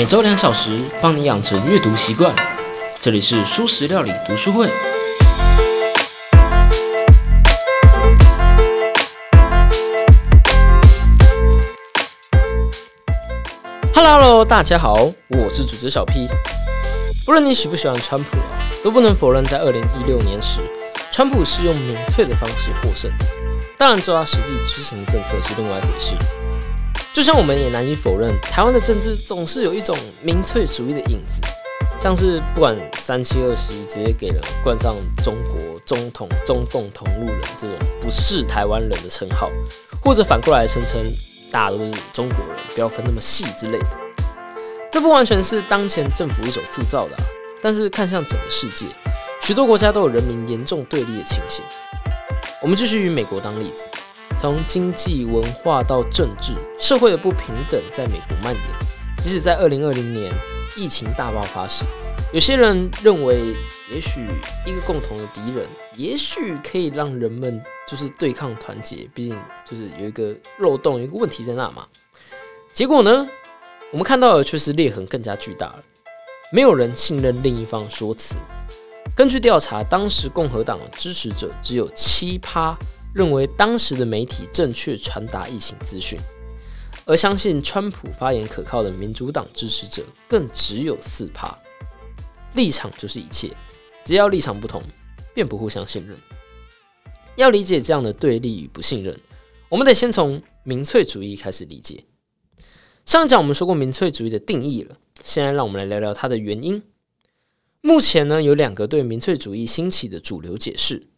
[0.00, 2.34] 每周两小时，帮你养成阅读习惯。
[3.02, 4.66] 这里是舒食料理读书会。
[13.94, 14.94] Hello，大家好，
[15.28, 16.26] 我是主持小 P。
[17.26, 20.60] 不论你喜不喜欢川普啊，都不能否认，在二零一六年时，
[21.12, 23.10] 川普是用民粹的方式获胜。
[23.76, 26.14] 当然，这他实际执行政策是另外一回事。
[27.12, 31.40] 就像我们也难以否认，台湾的政治总是有一种民粹主义的影子，
[32.00, 39.48] 像是不管三七二十一，直接给人冠上中国中统、中共同路人这种不是台湾人的称号，
[40.04, 41.00] 或者反过来声称
[41.50, 43.86] 大家都是中国人，不要分那么细之类的。
[44.92, 47.16] 这不完全是当前政府一手塑造的，
[47.60, 48.86] 但是看向整个世界，
[49.42, 51.64] 许多国家都有人民严重对立的情形。
[52.62, 54.00] 我们继续以美国当例子。
[54.40, 58.62] 从经济、文化到政治、社会的不平等在美国蔓延。
[59.18, 60.32] 即使在二零二零年
[60.74, 61.84] 疫情大爆发时，
[62.32, 63.54] 有些人认为，
[63.92, 64.26] 也许
[64.64, 69.06] 一个共同的敌人，也许可以让人们就是对抗团结。
[69.12, 71.86] 毕竟就是有一个漏洞、有一个问题在那嘛。
[72.72, 73.28] 结果呢，
[73.90, 75.84] 我们看到的却是裂痕更加巨大了。
[76.50, 78.36] 没有人信任另一方说辞。
[79.14, 82.74] 根据调查，当时共和党的支持者只有七趴。
[83.14, 86.18] 认为当时的媒体正确传达疫情资讯，
[87.06, 91.56] 而相信川普发言可靠的民主党支持者更只有四趴。
[92.54, 93.50] 立场就是一切，
[94.04, 94.82] 只要立场不同，
[95.34, 96.16] 便不互相信任。
[97.36, 99.18] 要理解这样的对立与不信任，
[99.68, 102.04] 我们得先从民粹主义开始理解。
[103.06, 106.82] 上一讲我们说过民粹主义的定义了，现在让我们来聊聊它的原因。
[107.80, 111.08] 目前呢，有两个对民粹主义兴起的主流解释。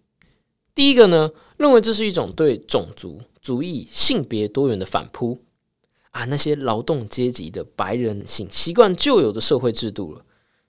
[0.75, 5.39] 第一个呢，认为这是一种对种族主义、性别多元的反扑
[6.11, 10.25] 啊，那些劳动阶级的白人性习惯旧有的社会制度了，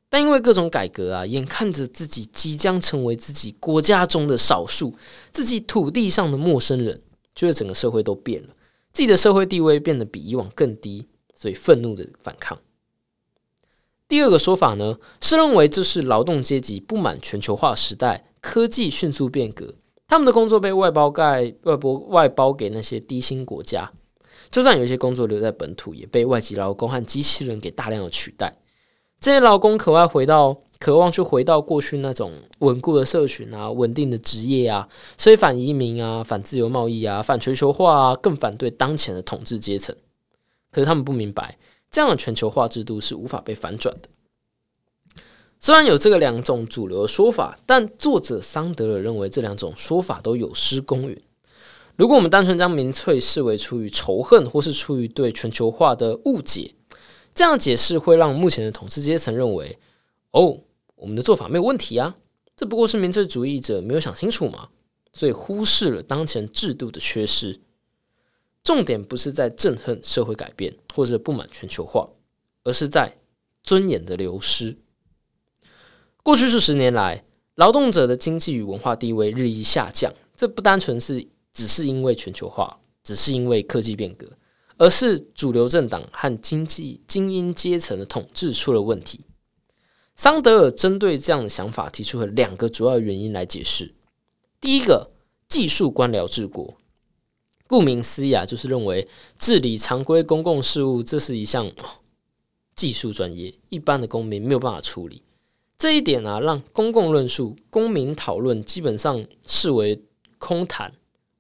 [0.10, 4.94] 但因为各种改革啊，眼看着自己即将成为自己国家中的少数，
[5.32, 7.02] 自己土地上的陌生人，
[7.34, 8.50] 觉得整个社会都变了，
[8.92, 12.60] 自己的社会地位变得比以往更低，所以愤怒的反抗。
[14.10, 19.76] 第二个说法呢，是认为这是劳动阶级不满全球化时代科技迅速变革。
[20.08, 23.92] 他们的工作被外包盖外包外包给那些低薪国家，
[24.52, 28.56] 就算有一些工作留在本土，也被外籍劳工和机器人给大量的取代。
[29.20, 34.88] 这些劳工渴望回到，渴望去回到过去那种稳固的社群啊，稳定的职业啊，
[35.18, 39.96] 所以反移民啊，反自由贸易啊，反全球化啊，更反对当前的统治阶层。
[40.72, 41.58] 可是他们不明白，
[41.90, 44.10] 这样的全球化制度是无法被反转的。
[45.66, 51.24] 虽然有这个两种主流说法，但作者桑德尔认为这两种说法都有失公允。
[51.96, 56.76] 如果我们单纯将民粹视为出于仇恨，或是出于对全球化的误解，
[57.34, 59.80] 这样解释会让目前的统治阶层认为：
[60.32, 60.60] 哦，
[60.96, 62.18] 我们的做法没有问题啊，
[62.58, 64.68] 这不过是民粹主义者没有想清楚嘛，
[65.14, 67.62] 所以忽视了当前制度的缺失。
[68.66, 72.10] 重点不是在憎恨社会改变，或者不满全球化，
[72.66, 73.16] 而是在
[73.64, 74.76] 尊严的流失。
[76.24, 77.26] 过去数十年来，
[77.56, 80.14] 劳动者的经济与文化地位日益下降。
[80.38, 84.26] 这不单纯是只是因为全球化，只是因为科技变革，
[84.78, 89.26] 而是主流政党和经济精英阶层的统治出了问题。
[90.16, 93.94] 桑德尔针对这样的想法提出了两个主要原因来解释。
[94.62, 95.12] 第一个，
[95.50, 96.78] 技术官僚治国，
[97.68, 101.70] 顾名思义啊，就是认为治理常规公共事务这是一项
[102.78, 105.22] 技术专业，一般的公民没有办法处理。
[105.84, 110.02] 这一点啊，让公共论述、公民讨论基本上视为
[110.38, 110.90] 空谈。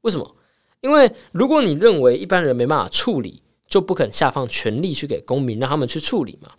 [0.02, 0.36] 为什么？
[0.81, 6.52] 因为如果你认为一般人没办法处理，就不肯下放权力去给公民，让他们去处理嘛。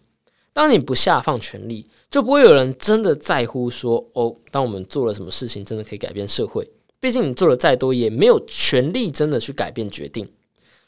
[0.54, 6.66] 当你不下放权力，就不会有人真的在乎说哦，当我们做了什么事情，真的可以改变社会。
[6.98, 10.26] 毕竟你做的再多，也没有权力真的去改变决定。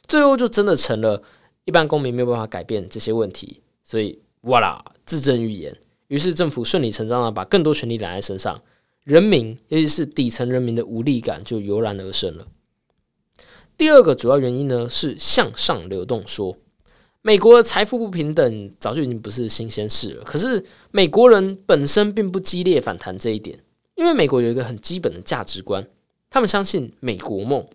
[0.09, 1.23] 最后就真的成了
[1.67, 3.61] 一般公民没有办法改变这些问题。
[3.85, 5.77] 所以，哇啦，自证预言。
[6.09, 8.63] 于是政府顺理成章的把更多权力揽在身上，
[9.05, 12.47] 人民尤其是底层人民的无力感就油然而生了。
[13.77, 16.57] 第二个主要原因呢是向上流动说，
[17.23, 20.25] 美国的财富不平等早就已经不是新鲜事了。
[20.25, 23.59] 可是美国人本身并不激烈反弹这一点，
[23.97, 25.87] 因为美国有一个很基本的价值观，
[26.31, 27.67] 他们相信美国梦，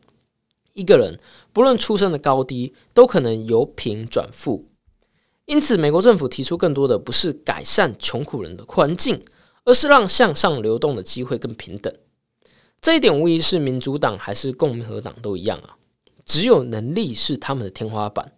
[0.73, 1.19] 一个人
[1.53, 4.70] 不论出生的高低，都可能由贫转富。
[5.51, 9.21] 因此，美国政府提出更多的不是改善穷苦人的环境，
[9.65, 11.93] 而是让向上流动的机会更平等。
[12.79, 15.75] 这一点无疑是民主党还是共和党都一样啊。
[16.23, 18.31] 只有能力是他们的天花板。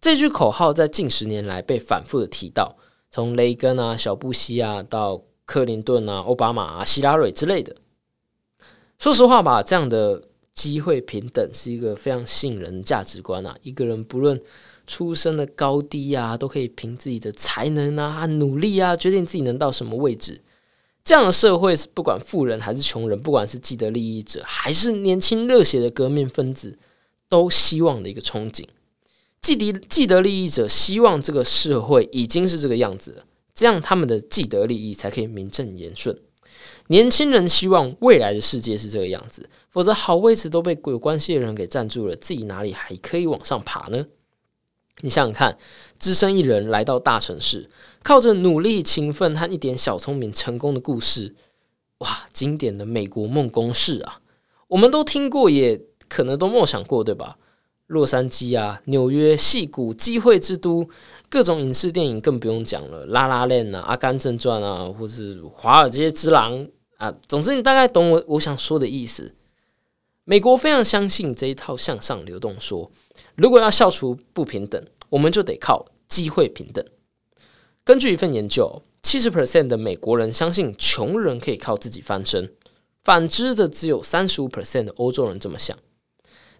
[0.00, 2.76] 这句口号在近十年来被反复的提到，
[3.10, 7.74] 从雷根啊、小布希啊，到克林顿啊、奥巴马啊、希拉蕊之类的。
[9.00, 10.22] 说实话吧，这样的
[10.54, 13.56] 机会平等是一个非常吸引人的价值观啊。
[13.62, 14.40] 一个人不论
[14.88, 20.40] 出生的高低啊，都可以凭自己的才能啊、努力啊，决定自己能到什么位置。
[21.04, 26.76] 这样的社会是不管富人还是穷人，不管是既得利益者还是年轻热血的革命分子，
[27.28, 28.64] 都希望的一个憧憬。
[29.40, 33.24] 既得既得利益者希望这个社会已经是这个样子了，
[33.54, 36.18] 这样他们的既得利益才可以名正言顺。
[36.88, 44.06] 年轻人希望未来的世界是这个样子，否则好位置都被有关系的人给占住了，自己哪里还可以往上爬呢？
[45.00, 45.56] 你想想看，
[45.98, 47.70] 只身一人来到大城市，
[48.02, 51.34] 靠着努力、勤奋和一点小聪明成功的故事，
[51.98, 54.20] 哇，经典的美国梦公式啊，
[54.68, 57.38] 我们都听过，也可能都梦想过，对吧？
[57.86, 60.86] 洛杉矶啊，纽约、戏谷，机会之都，
[61.30, 66.58] 各种影视电影更不用讲了，《拉拉链》啊，《阿甘正传》啊，或是《华尔街之狼》
[66.98, 69.34] 啊，总之你大概懂我我想说的意思。
[70.24, 72.90] 美国非常相信这一套向上流动说，
[73.38, 76.84] 如果要消除不平等，我们就得靠机会平等。
[77.84, 82.52] 根据一份研究，七十 percent 的美国人相信穷人可以靠自己翻身，
[83.04, 85.78] 反之的只有三十五 percent 的欧洲人这么想。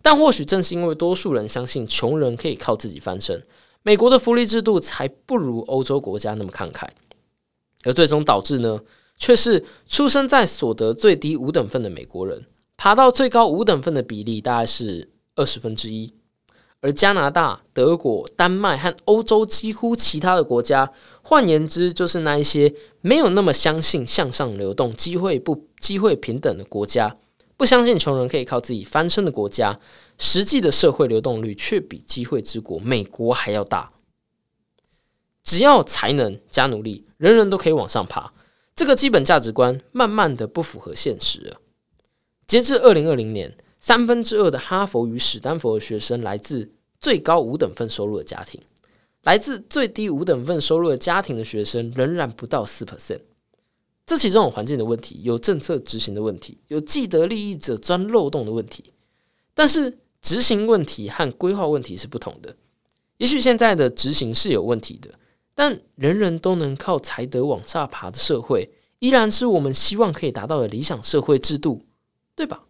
[0.03, 3.43] 但或许正是因为多数人相信穷人可以靠自己翻身，
[3.83, 6.87] 美国的福利制度才不如欧洲国家那么慷慨，
[7.83, 8.81] 而最终导致呢，
[9.19, 12.47] 却是出生在所得最低五等份的美国人，
[12.77, 16.15] 爬到最高五等份的比例大概是二十分之一，
[16.81, 20.93] 而加拿大、德国、丹麦和欧洲几乎其他的国家，
[21.23, 27.17] 换言之，就是那一些没有那么相信向上流动、机会不机会平等的国家。
[27.57, 29.81] 不相信穷人可以靠自己翻身的国家，
[30.17, 33.91] 实际的社会流动率却比机会之国美国还要大。
[35.43, 38.33] 只要才能加努力，人人都可以往上爬。
[38.77, 41.57] 这个基本价值观慢慢的不符合现实了。
[42.47, 43.57] 截至二零二零年，
[43.88, 46.70] 三分之二的哈佛与史丹佛的学生来自
[47.00, 48.61] 最高五等份收入的家庭，
[49.23, 53.20] 来自最低五等份收入的家庭的学生仍然不到四 percent。
[54.05, 58.93] 这其中有环境的问题，有政策执行的问题，有既得利益者钻漏洞的问题。
[59.55, 62.55] 但是执行问题和规划问题是不同的。
[63.17, 65.14] 也许现在的执行是有问题的，
[65.55, 68.69] 但人人都能靠才德往下爬的社会，
[68.99, 71.87] 依然是我们希望可以达到的理想社会制度，
[72.37, 72.67] 对吧？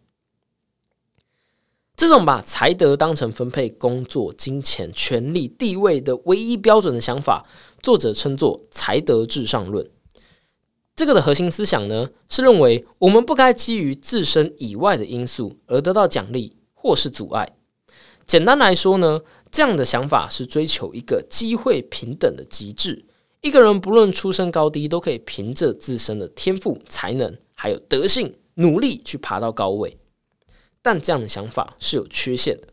[1.99, 7.45] 这种把才德当成分配工作、金钱、权力、地位的唯一标准的想法，
[7.83, 9.85] 作者称作“才德至上论”。
[10.95, 17.57] 这个的核心思想呢，是认为我们不该基于自身以外的因素而得到奖励或是阻碍。
[18.25, 23.07] 简单来说呢，这样的想法是追求一个机会平等的极致。
[23.41, 29.99] 一个人不论出身高低，都可以凭着自身的天赋、才能还有德性，努力去爬到高位。
[30.89, 32.69] 但这样的想法是有缺陷的。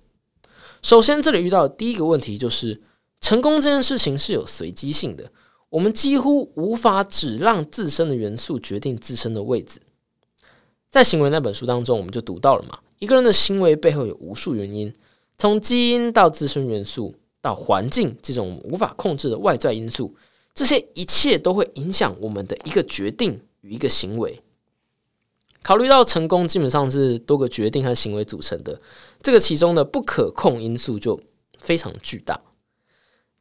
[0.82, 2.82] 首先，这里遇到的第一个问题就是，
[3.20, 5.30] 成功这件事情是有随机性的。
[5.68, 9.82] 我们几乎无法只让自身的元素决定自身的位置。
[10.90, 14.94] 在行为那本书当中，我们就读到了嘛，一个人的行为背后有无数原因，
[15.38, 20.16] 从基因到自身元素到环境这种无法控制的外在因素，
[20.54, 24.42] 这些一切都会影响我们的一个决定与一个行为。
[25.66, 28.80] 考虑到成功基本上是多个决定和行为组成的，
[29.20, 31.20] 这个其中的不可控因素就
[31.58, 32.40] 非常巨大。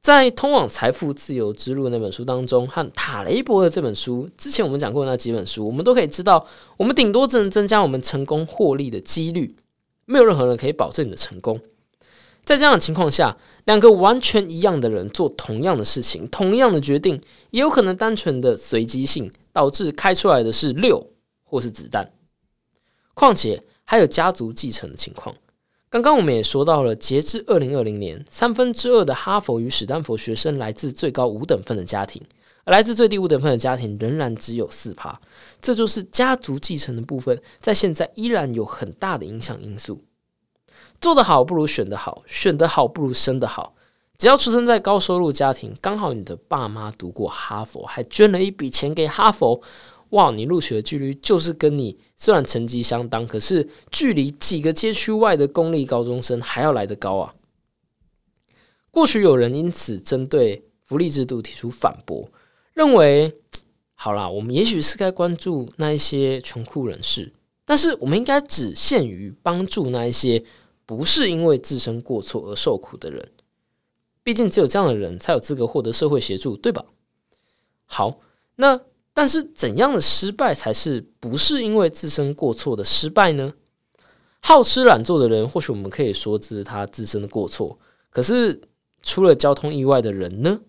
[0.01, 6.47] 在《通往财富自由之路》那本书当中，和塔雷伯的这本书之前我们讲过那几本书，我们都可以知道，
[6.79, 9.55] 我们顶多只能增加我们成功获利的几率，
[10.07, 11.61] 没有任何人可以保证你的成功。
[12.43, 21.11] 在这样的情况下，两个完全一样的人做同样的事情、同样的决定，也有可能单纯的随机性导致开出来的是六
[21.55, 22.11] 或是子弹。
[23.15, 25.37] 况且还有家族继承的情况。
[25.89, 32.21] 刚刚我们也说到了，截至二零二零年，三分之二的哈佛与史丹佛学生来自最高五等份的家庭，
[32.65, 35.21] 而来自最低五等份的家庭仍然只有四趴。
[35.61, 40.03] 这就是家族继承的部分，在现在依然有很大的影响因素。
[41.01, 43.77] 做得好不如选得好，选得好不如生得好。
[44.17, 49.61] 只要出生在高收入家庭，刚好你的爸妈读过哈佛，还捐了一笔钱给哈佛。
[50.15, 57.35] 哇，你录取的几率就是跟你虽然成绩相当，可是距离几个街区外的公立高中生还要来得高啊！
[58.93, 62.31] 过去有人因此针对福利制度提出反驳，
[62.75, 63.41] 认为
[63.95, 67.33] 好啦，我们也许是该关注那一些穷苦人士，
[67.65, 70.45] 但是我们应该只限于帮助那一些
[70.87, 73.33] 不是因为自身过错而受苦的人。
[74.23, 76.85] 毕竟只有这样的人才有资格获得社会协助，对吧？
[77.85, 78.21] 好，
[78.57, 78.81] 那
[79.15, 83.55] 但是怎样的失败才是不是因为自身过错的失败呢？
[84.41, 87.79] 好吃懒做的人，或许我们可以说这是他自身的过错。
[88.11, 88.61] 可是
[89.03, 90.61] 出了交通意外的人呢？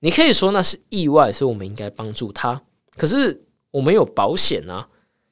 [0.00, 2.60] 你可以说那是意外，所以我们应该帮助他。
[2.96, 4.88] 可是我们有保险啊，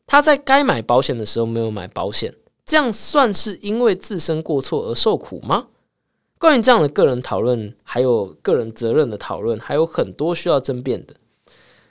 [0.06, 2.32] 他在该买保险的时候没有买保险，
[2.64, 5.66] 这样算是因为自身过错而受苦吗？
[6.38, 11.14] 关于这样的个人讨论，还有个人责任的讨论，还有很多需要争辩的。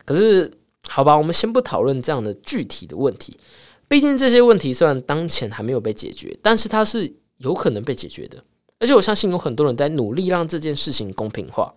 [0.10, 0.52] 可是，
[0.88, 3.40] 好吧，我们先不讨论这样的具体的问题。
[3.88, 8.44] 毕竟这些问题虽然当前还没有被解决，但是它是有可能被解决的。
[8.80, 11.76] 而且我相信有很多人在努力让这件事情公平化。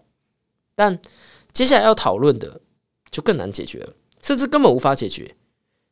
[0.75, 0.99] 但
[1.53, 2.59] 接下来要讨论的
[3.11, 5.37] 就更难解决了，甚至根本无法解决。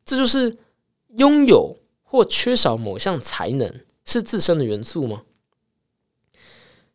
[0.06, 0.56] 这就是
[1.18, 3.70] 拥有或缺少某项才能
[4.06, 5.24] 是自身的元素吗？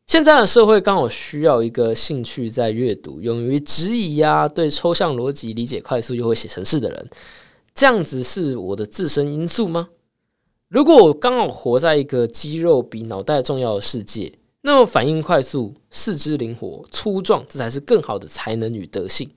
[0.08, 7.10] 现在的社会刚好需要一个兴趣在阅读、勇于质疑呀、对抽象逻辑理解快速又会写程式的人。
[7.74, 9.90] 这样子是我的自身因素吗？
[10.70, 19.30] 如果我刚好活在一个肌肉比脑袋重要的世界，那么反应快速、四肢灵活、粗壮，这才是更好的才能与德性。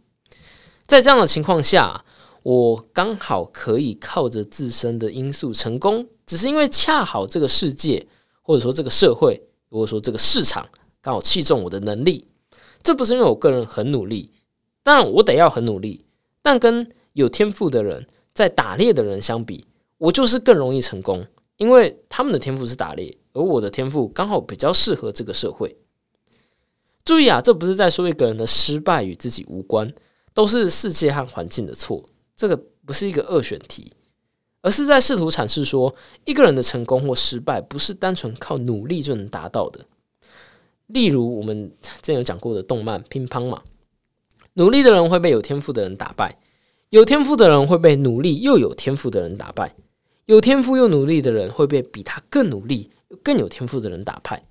[0.87, 2.05] 在这样的情况下，
[2.43, 8.07] 我刚好可以靠着自身的因素成功，只是因为恰好这个世界
[8.43, 9.48] 或者说这个社会。
[9.69, 10.69] 如果说这个市场
[11.01, 12.27] 刚好器重我的能力，
[12.83, 14.33] 这不是因为我个人很努力，
[14.83, 16.05] 当然我得要很努力，
[16.43, 19.67] 但跟有天赋的人在打猎的人相比，
[19.99, 25.77] 我就是更容易成功，因为他们的天赋是打猎，而我的天赋刚好比较适合这个社会。
[27.05, 29.93] 注意啊，这不是在说一个人的失败与自己无关，
[30.35, 33.93] 都是世界和环境的错，这个不是一个二选题。
[34.61, 39.85] 而是在试图阐释说，一个人的成功或失败不是单纯靠努力就能达到的。
[40.89, 43.63] 例如，我们之前有讲过的动漫乒乓嘛，
[44.55, 46.39] 努力的人会被有天赋的人打败，
[46.91, 49.75] 有天赋的人会被努力又有天赋的人打败，
[50.27, 52.91] 有天赋又努力的人会被比他更努力、
[53.23, 54.43] 更有天赋的人打败。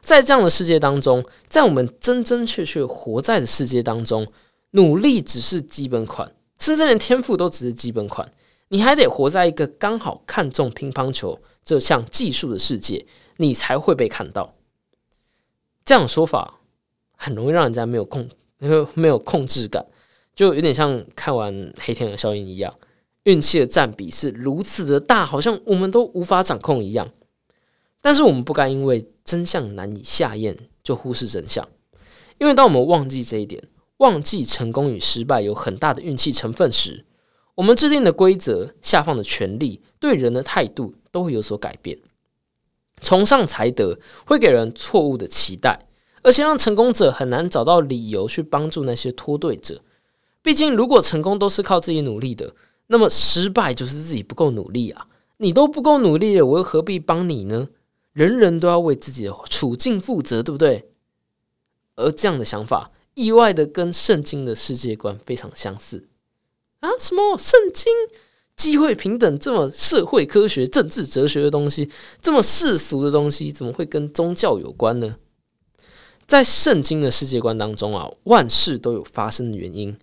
[0.00, 4.24] 在这样的世界当中，在我们真真确确活在的世界当中，
[4.70, 8.30] 努力只是基本款，甚至连天赋都只是基本款。
[8.68, 13.06] 你还得活在一个刚好看重乒乓球这项技术的世界，
[13.36, 14.54] 你才会被看到。
[15.84, 16.60] 这样说法
[17.16, 19.86] 很容易让人家没有控，没有没有控制感，
[20.34, 22.74] 就有点像看完《黑天鹅效应》一样，
[23.22, 27.08] 运气的占比是如此的大，好像我们都无法掌控一样。
[28.00, 31.66] 但是我们不该因为真相难以下咽就忽视真相，
[32.38, 33.62] 因为当我们忘记这一点，
[33.98, 37.05] 忘记成功与失败有很大的运气成分时。
[37.56, 41.98] 我们制定的规则、下放的权利、对人的态度都会有所改变。
[43.02, 45.86] 崇尚才德会给人错误的期待，
[46.22, 49.82] 而且让成功者很难找到理由去帮助那些脱队者。
[50.42, 52.54] 毕竟，如果成功都是靠自己努力的，
[52.86, 55.08] 那么失败就是自己不够努力啊！
[55.38, 57.68] 你都不够努力了，我又何必帮你呢？
[58.12, 60.90] 人人都要为自己的处境负责，对不对？
[61.96, 66.08] 而这样的想法，意外的跟圣经的世界观非常相似。
[66.80, 67.92] 啊，什么圣经、
[68.56, 71.90] 机会平等这么社会科学、政治哲学的东西，
[72.20, 75.16] 这么世俗的东西，怎么会跟宗教有关呢？
[76.26, 79.96] 在圣经的世界观当中啊，万事都有发生的原因，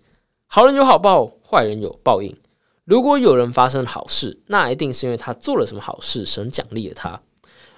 [0.46, 2.36] 好人有好报，坏人有报应。
[2.84, 7.20] 如果有人发生好事，那一定是因为他做了什么好事，神奖励了他；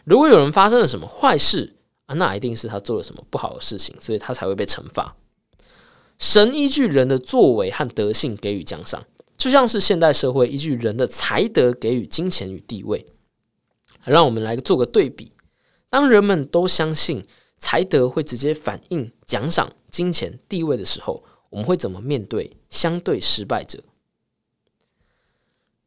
[0.04, 1.74] 如果有人发生了什么坏事
[2.06, 5.16] 啊，那一定是他做了什么不好的事情，所以他才会被惩罚。
[6.18, 9.06] 神依据人的作为和德性给予奖赏，
[9.36, 13.06] 就像是现代社会依据人的才德给予金钱与地位。
[14.04, 15.32] 让我们来做个对比：
[15.90, 17.24] 当人们都相信
[17.58, 23.82] 才德会直接反映奖赏、金钱、地位的时候，我们会怎么面对相对失败者？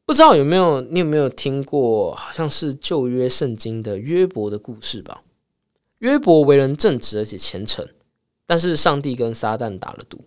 [0.05, 5.23] 不知道有没有你有没有听过，好像是旧约圣经的约伯的故事吧？
[5.99, 7.87] 约伯为人正直而且虔诚。
[8.49, 10.19] 但是上帝跟撒旦打了赌，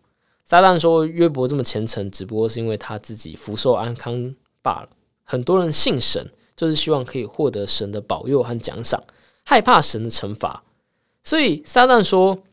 [0.45, 4.89] 撒旦说约伯这么虔诚，只不过是因为他自己福寿安康罢了。
[5.25, 9.03] 很多人信神，就是希望可以获得神的保佑和奖赏，
[9.43, 10.63] 害怕神的惩罚。
[11.25, 12.45] 所以撒旦说：“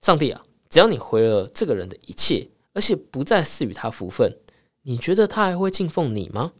[0.00, 4.38] 上帝啊，只要你回了这个人的一切，而且不再赐予他福分，
[4.82, 6.52] 你觉得他还会敬奉你吗？”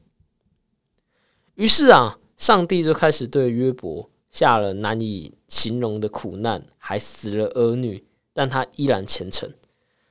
[1.54, 8.04] 于是啊，上帝就开始对约伯下了难以形容的苦难，还死了儿女。
[8.34, 9.50] 但他依然虔诚。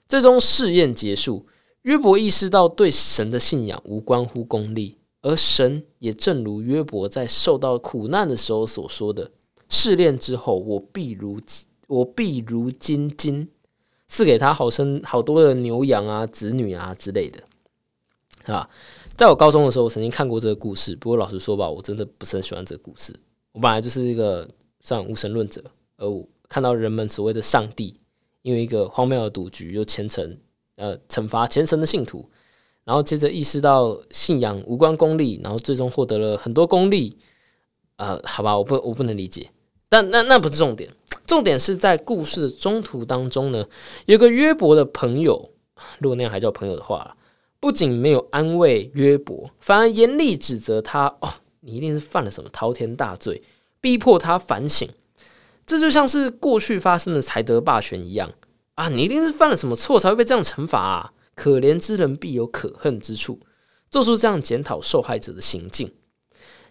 [0.09, 1.45] 最终试验结束，
[1.83, 9.29] 约伯意识到对神的信仰无关乎功利，而神也正如约伯在受到苦难的时候所说的
[9.69, 11.39] ：“试炼之后，我必如
[11.87, 13.49] 我必如金金，
[14.07, 17.43] 赐给他好生好多的牛羊啊、子女啊之类的，
[18.53, 18.69] 啊。
[19.15, 20.95] 在我高中的时候，我曾经看过这个故事。
[20.95, 23.13] 不过老实说吧，我真的不是很喜欢这个故事。
[23.51, 24.49] 我本来就是一个
[24.81, 25.63] 算无神论者，
[25.97, 27.99] 而我看到人们所谓的上帝，
[28.43, 30.37] 因为一个荒谬的赌局，又虔诚
[30.75, 32.29] 呃惩罚虔诚的信徒，
[32.83, 37.17] 然后接着意识到信仰无关功利，然后最终获得了很多功利。
[37.95, 39.49] 呃，好吧，我不我不能理解。
[39.89, 40.87] 但那那不是重点，
[41.25, 43.65] 重点是在故事的中途当中呢，
[44.05, 45.49] 有个约伯的朋友，
[45.97, 47.17] 如果那样还叫朋友的话。
[47.59, 51.29] 不仅没有安慰约伯，反而严厉指责他：“哦，
[51.61, 53.41] 你一定是犯了什么滔天大罪，
[53.79, 54.85] 逼迫他反省。”
[55.65, 58.31] 这就像是过去发生的才德霸权一样
[58.75, 58.89] 啊！
[58.89, 61.13] 你一定是犯了什么错才会被这样惩罚啊！
[61.35, 63.39] 可怜之人必有可恨之处，
[63.89, 65.93] 做出这样检讨受害者的行径。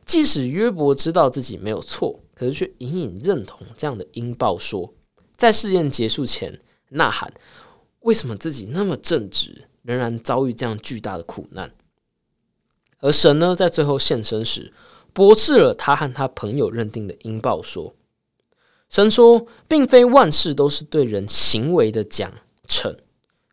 [0.05, 4.95] 即使约伯知道自己没有错，可是却隐隐认同这样的阴报说，
[5.37, 7.33] 在试验结束前呐喊
[8.01, 11.73] ：“为什么自己那么正直？”仍然遭遇这样巨大的苦难，
[13.01, 14.73] 而神呢，在最后现身时，
[15.13, 17.93] 驳斥了他和他朋友认定的阴报说
[18.93, 22.31] ：“神说，并非万事都是对人行为的奖
[22.69, 22.95] 惩，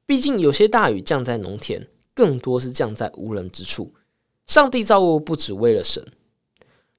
[0.05, 3.93] 毕竟有些大雨降在农田，更多是降在无人之处。
[4.45, 6.05] 上帝造物不只为了神。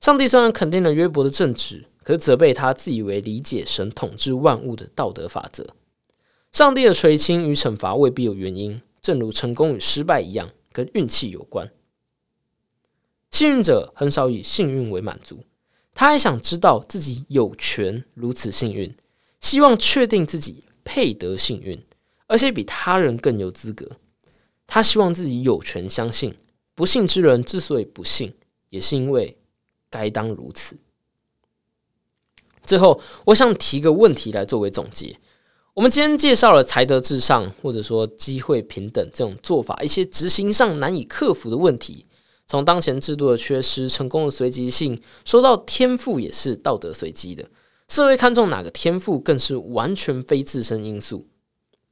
[0.00, 5.66] 上帝虽然肯定了约伯的正直，可是责备他自以为理解神统治万物的道德法则。
[6.50, 11.72] 上帝的垂青与惩罚未必有原因。”正如成功与失败一样，跟运气有关。
[13.30, 15.38] 幸运者很少以幸运为满足，
[16.00, 18.96] 他还想知道自己有权如此幸运，
[19.38, 21.78] 希望确定自己配得幸运，
[22.26, 23.86] 而且比他人更有资格。
[24.66, 26.34] 他希望自己有权相信，
[26.74, 28.32] 不幸之人之所以不幸，
[28.70, 29.36] 也是因为
[29.90, 30.74] 该当如此。
[32.64, 35.18] 最后，我想提个问题来作为总结。
[35.74, 42.06] 我们今天介绍了才德至上，或者说机会平等这种做法，一些执行上难以克服的问题。
[42.50, 47.48] 从当前制度的缺失、成功的随机性，说到天赋也是道德随机的。
[47.86, 51.28] 社会看重哪个天赋，更是完全非自身因素。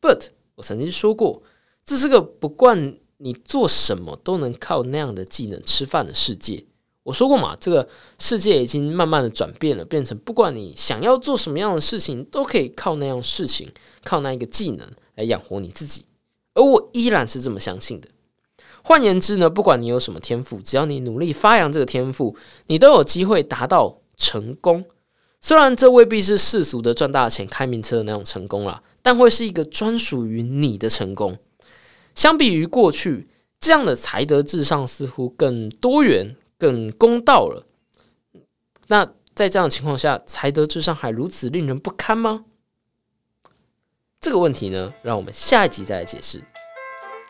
[0.01, 1.45] But 我曾经说过，
[1.85, 6.65] 这是个不管你做什么都能靠那样的技能吃饭的世界。
[7.05, 13.71] 我说过嘛，这个世界已经慢慢的转变了，变成不管你想要做什么样的事情，都可以靠那样事情，
[14.03, 16.07] 靠那一个技能来养活你自己。
[16.55, 18.09] 而我依然是这么相信的。
[18.83, 22.37] 换言之呢，不管你有什么天赋，只要你努力发扬这个天赋，
[22.67, 24.85] 你都有机会达到成功。
[25.41, 31.39] 虽然这未必是世俗的赚大钱、开名车的那种成功啦，但会是一个专属于你的成功。
[32.15, 33.29] 相比于过去，
[33.61, 36.37] 这样的才德至上似乎更多元。
[36.61, 37.65] 更公道了。
[38.89, 42.47] 那在这样的情况下，才德至上还如此令人不堪吗？
[44.21, 46.43] 这个问题呢，让我们下一集再来解释。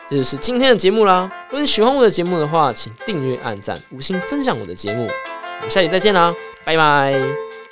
[0.09, 1.31] 这就是今天的节目啦。
[1.51, 5.05] 如果你喜欢我的节目的话，请订阅、按赞、五星分享我的节目。
[5.05, 7.68] 我们下期再见啦，拜拜。